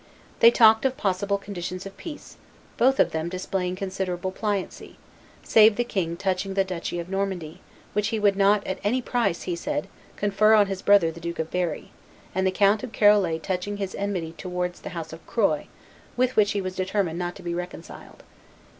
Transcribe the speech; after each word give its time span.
They 0.39 0.49
talked 0.49 0.83
of 0.83 0.97
possible 0.97 1.37
conditions 1.37 1.85
of 1.85 1.95
peace, 1.95 2.37
both 2.75 2.99
of 2.99 3.11
them 3.11 3.29
displaying 3.29 3.75
considerable 3.75 4.31
pliancy, 4.31 4.97
save 5.43 5.75
the 5.75 5.83
king 5.83 6.17
touching 6.17 6.55
the 6.55 6.63
duchy 6.63 6.97
of 6.99 7.07
Normandy, 7.07 7.61
which 7.93 8.07
he 8.07 8.19
would 8.19 8.35
not 8.35 8.65
at 8.65 8.79
any 8.83 8.99
price, 8.99 9.43
he 9.43 9.55
said, 9.55 9.87
confer 10.15 10.55
on 10.55 10.65
his 10.65 10.81
brother 10.81 11.11
the 11.11 11.19
Duke 11.19 11.37
of 11.37 11.51
Berry, 11.51 11.91
and 12.33 12.47
the 12.47 12.51
Count 12.51 12.81
of 12.81 12.91
Charolais 12.91 13.37
touching 13.37 13.77
his 13.77 13.93
enmity 13.93 14.31
towards 14.39 14.81
the 14.81 14.89
house 14.97 15.13
of 15.13 15.23
Croy, 15.27 15.67
with 16.17 16.35
which 16.35 16.53
he 16.53 16.61
was 16.61 16.75
determined 16.75 17.19
not 17.19 17.35
to 17.35 17.43
be 17.43 17.53
reconciled. 17.53 18.23